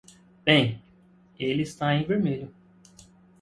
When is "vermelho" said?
2.07-2.51